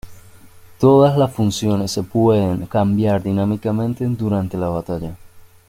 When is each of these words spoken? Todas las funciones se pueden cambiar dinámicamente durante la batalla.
Todas 0.79 1.15
las 1.15 1.31
funciones 1.31 1.91
se 1.91 2.01
pueden 2.01 2.65
cambiar 2.65 3.21
dinámicamente 3.21 4.03
durante 4.07 4.57
la 4.57 4.69
batalla. 4.69 5.15